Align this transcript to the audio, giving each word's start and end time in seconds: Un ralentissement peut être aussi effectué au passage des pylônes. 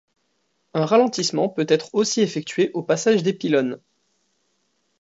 Un 0.73 0.85
ralentissement 0.87 1.47
peut 1.47 1.67
être 1.69 1.93
aussi 1.93 2.21
effectué 2.21 2.71
au 2.73 2.81
passage 2.81 3.21
des 3.21 3.33
pylônes. 3.33 3.79